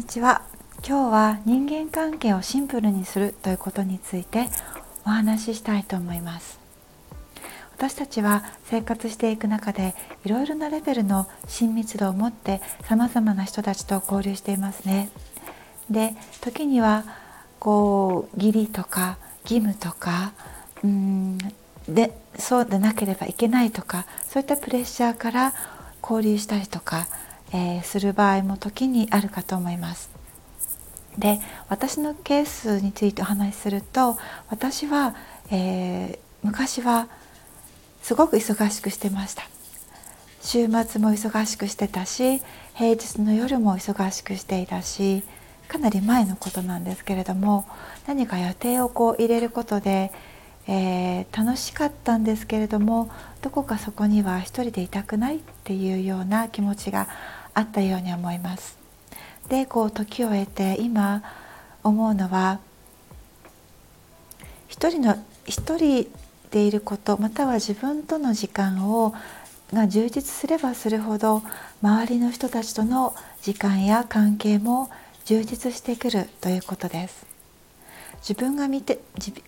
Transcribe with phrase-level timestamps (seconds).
[0.00, 0.40] にちは。
[0.78, 4.48] 今日は人間関係をシンプルにするということについて
[5.04, 6.58] お話ししたいと思います。
[7.76, 9.94] 私たちは生活していく中で
[10.24, 15.10] いろいろなレベルの親密度を持ってさまざまな人たちと交流していますね。
[15.90, 17.04] で時には
[17.58, 20.32] こう義理とか義務とか
[20.82, 21.36] うん
[21.86, 25.52] でそうでなければいけないとかそういったプレッシャーから
[26.02, 27.06] 交流したりとか
[27.52, 30.10] えー、する場合も時にあるかと思います。
[31.18, 34.16] で私のケースについてお話しすると
[34.48, 35.14] 私は、
[35.50, 37.08] えー、昔は
[38.02, 39.42] すごく忙しくしてました
[40.40, 42.40] 週末も忙しくしてたし
[42.74, 45.22] 平日の夜も忙しくしていたし
[45.68, 47.66] かなり前のことなんですけれども
[48.06, 50.12] 何か予定をこう入れることで、
[50.66, 53.10] えー、楽しかったんですけれども
[53.42, 57.08] どこかそこには一人でいたくないっていうような気持ちが
[57.54, 58.78] あったように思います。
[59.48, 61.22] でこう時を経て今
[61.82, 62.60] 思うのは
[64.68, 66.06] 一人の一人
[66.50, 69.14] でいることまたは自分との時間を
[69.72, 71.42] が充実すればするほど
[71.82, 74.90] 周りの人たちとの時間や関係も
[75.24, 77.26] 充実してくるということです。
[78.20, 79.00] 自分が見て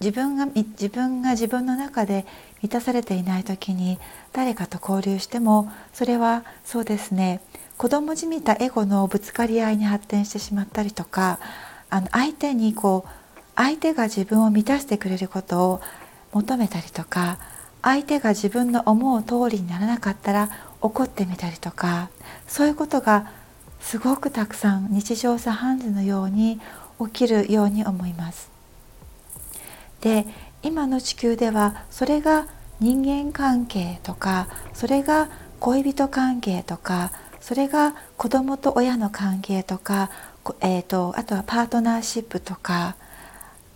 [0.00, 2.24] 自分が自分が自分の中で
[2.62, 3.98] 満たされていない時に
[4.32, 7.40] 誰かと交流してもそれはそうですね
[7.80, 11.40] 子供じみたエゴのぶつかり合いに発展してしまったりとか
[11.88, 13.10] あの相手にこう
[13.56, 15.80] 相手が自分を満たしてくれることを
[16.32, 17.38] 求めたりとか
[17.80, 20.50] 相手が自分の思う通りにならなかったら
[20.82, 22.10] 怒ってみたりとか
[22.46, 23.30] そういうことが
[23.80, 26.60] すごくたくさん日常茶飯事のように
[27.02, 28.50] 起きるように思います。
[30.02, 30.26] で
[30.62, 32.46] 今の地球ではそれが
[32.78, 40.10] 人間関係とかそれが恋人関係とかそれが子供と親の関係とか、
[40.60, 42.96] えーと、あとはパートナーシップとか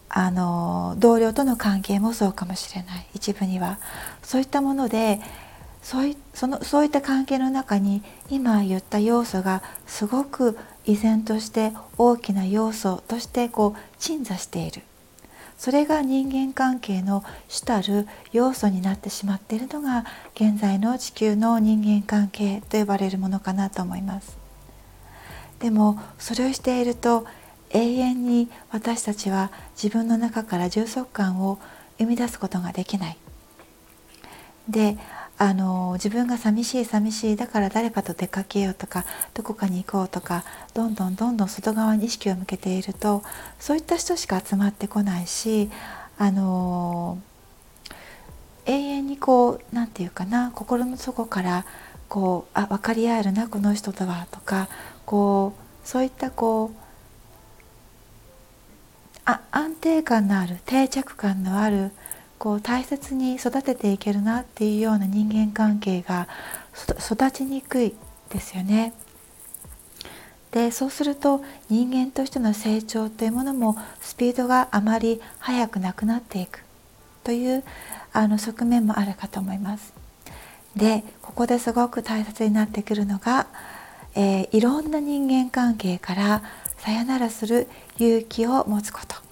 [0.08, 3.06] あの同僚との関係もそうかもしれない。
[3.14, 3.78] 一部には。
[4.22, 5.20] そういったもので
[5.82, 14.82] そういそのそういった関係の中に今言った要素がすごく依然として大きな要素としてこう鎮座している。
[15.64, 20.04] それが人間関係の主たる要素になってしまっているのが
[20.34, 24.36] 現在の地球の人間関係と呼ばれるものかなと思います。
[25.60, 27.26] でもそれをしていると
[27.70, 29.50] 永遠に私たちは
[29.82, 31.58] 自分の中から充足感を
[31.96, 33.16] 生み出すことができない。
[34.68, 34.98] で
[35.36, 43.22] あの自分が寂しい寂しいだから誰かと出かけようとかどこかに行こうとかどんどんどんどん外側に意識を向けていると
[43.58, 45.70] そういった人しか集まってこないし
[46.18, 47.18] あの
[48.66, 51.66] 永遠にこう何て言うかな心の底から
[52.08, 54.68] こうあ分かり合えるなこの人とはとか
[55.04, 56.84] こうそういったこう
[59.24, 61.90] あ安定感のある定着感のある
[62.44, 66.28] こう大切に育てていけるなっていうような人間関係が
[67.00, 67.94] 育ちにくい
[68.28, 68.92] ですよね。
[70.50, 76.62] でそうすると人間としての成長というものもスピードがあまり速くなくなっていく
[77.24, 77.64] という
[78.12, 79.94] あの側面もあるかと思います。
[80.76, 83.46] でここですごく大切になってくるのが、
[84.14, 86.42] えー、いろんな人間関係から
[86.76, 89.23] さよならする勇気を持つこと。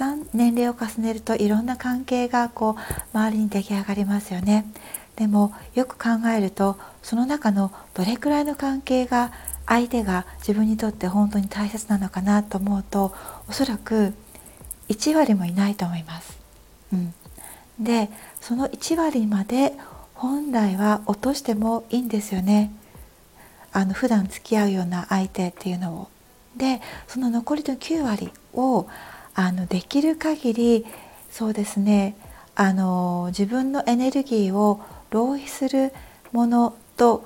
[0.00, 4.64] さん年齢を重ねるといろんな関係がこう周りに出来上がりますよね。
[5.16, 9.30] でもよく考えるとその中のどれくらいの関係が
[9.66, 13.14] 相手が自分にとって本当に大切なのかなと思うと
[13.46, 14.14] おそらく
[14.88, 16.38] 1割もいないと思います。
[16.94, 17.12] うん、
[17.78, 18.08] で
[18.40, 19.74] その1割まで
[20.14, 22.72] 本来は落としてもいいんですよね。
[23.70, 26.08] あの普段付き合うような相手っていうのを。
[26.56, 28.88] でその残りの9割を
[29.34, 30.86] あのできる限り
[31.30, 32.16] そうですね
[32.54, 34.80] あの自分のエネルギーを
[35.10, 35.92] 浪費する
[36.32, 37.24] ものと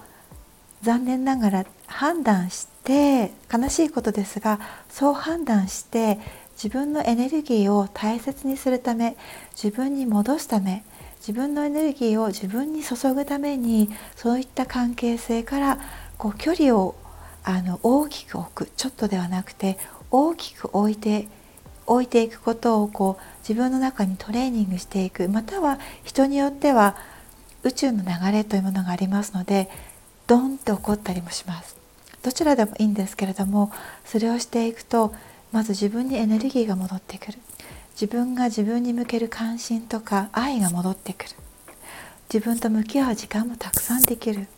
[0.82, 6.18] 残念ながら判断して悲しいことですがそう判断して
[6.56, 9.16] 自分のエネルギーを大切にするため
[9.52, 10.84] 自分に戻すため
[11.18, 15.78] 自分のエネルギーを自分に注ぐためにそういった関係性から
[16.18, 16.94] こう距離を
[17.42, 19.78] あの大きく置くちょっとではなくて
[20.10, 21.28] 大きく置いて
[21.86, 25.28] 置いていくことをこう自分の中にトレーニングしていく。
[25.28, 26.96] または人によっては
[27.62, 29.70] 宇宙の流れというものがありますので
[30.26, 31.76] ドンって起こったりもします。
[32.22, 33.70] どちらでもいいんですけれども
[34.04, 35.14] それをしていくと
[35.52, 37.38] まず自分にエネルギーが戻ってくる。
[37.94, 41.30] 自分が自分に向ける関心とか愛が戻ってくる。
[42.32, 44.48] 自分と向き合う時間もたくさんできる。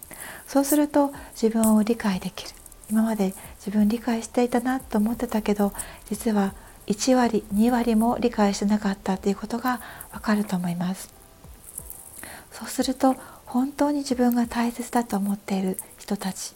[0.46, 2.50] そうすると自分を理解できる。
[2.90, 5.72] 今まで自分理解していたなと思ってたけど
[6.08, 6.54] 実は
[6.86, 9.80] 1割2割も理解してなかったということが
[10.12, 11.12] わかると思います。
[12.52, 16.54] そうすると本当に自分が大切だと思っている人たち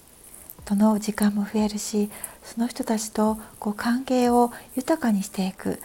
[0.64, 2.10] との時間も増えるし
[2.42, 5.80] その人たちとこう関係を豊かにしていく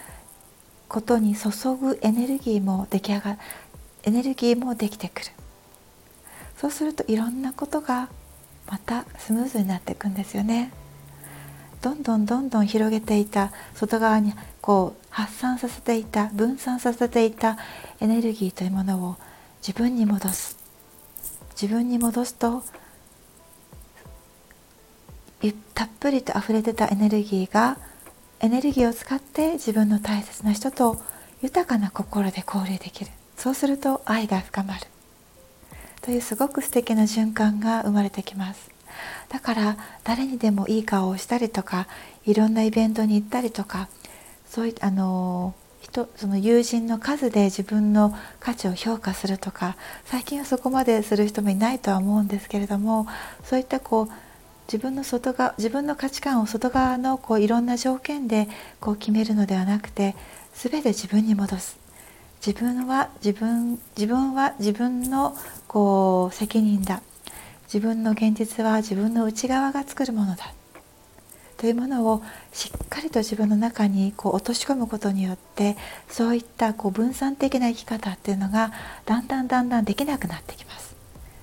[0.88, 3.38] ことに注ぐエネルギーも出来上が
[4.04, 5.32] エネルギーもできてくる。
[6.58, 8.10] そうするといろんなことが
[8.68, 10.72] またスムーズになっていくんですよね。
[11.82, 17.58] どんどんどんどん広げていた外側にこう発散させていた分散させていた
[18.00, 19.16] エネルギーというものを
[19.66, 20.58] 自分に戻す。
[21.60, 22.64] 自分に戻すと
[25.76, 27.78] たっぷりと溢れてたエネルギーが
[28.40, 31.02] エネルギーを使って自分の大切な人と
[31.42, 33.12] 豊かな心で交流できる。
[33.36, 34.82] そうすると愛が深まる。
[36.02, 38.75] というすごく素敵な循環が生まれてきます。
[39.30, 41.88] だから誰にでもいい顔をしたりとか
[42.26, 43.88] いろんなイベントに行ったりとか
[44.48, 49.76] そういあの人その友人の数で自分の価値を評価するとか
[50.06, 53.08] 最近はそこまでする人もいないとは思うんですけれども
[53.44, 54.10] そういったこう
[54.68, 58.48] 自分の外側自分の価値観を外側のこういろんな条件で
[58.80, 60.16] こう決めるのではなくて
[60.54, 61.78] 全て自分に戻す。
[62.46, 65.36] 自分は自分自分は自分の
[65.68, 67.02] こう責任だ。
[67.76, 70.54] 自分の現実は自分の内側が作るものだ。
[71.58, 72.24] というものを
[72.54, 75.76] しっかりと自分の中にこう落とし込むことによって
[76.08, 78.72] そういったこう分散的な生き方っていうのが
[79.06, 80.96] だんだんだんだんできなくなってきます。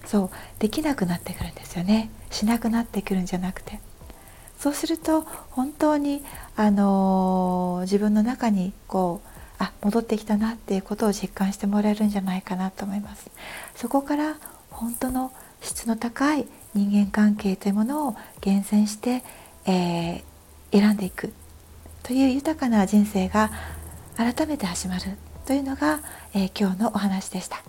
[0.06, 2.08] そうできなくなってくるんですよね。
[2.30, 3.80] しなくなってくるんじゃなくて。
[4.58, 6.24] そうすると本当に
[6.56, 9.28] あのー、自分の中にこう
[9.58, 13.30] あ戻ってきたなっていうことを実感してもらえるんじゃないかなと思います。
[13.76, 14.36] そこから
[14.70, 15.30] 本当の
[15.62, 19.22] 質の高い人間関係というものを厳選して、
[19.66, 20.22] えー、
[20.72, 21.32] 選んでいく
[22.02, 23.50] という豊かな人生が
[24.16, 25.16] 改めて始まる
[25.46, 26.00] というのが、
[26.34, 27.62] えー、今日のお話でした。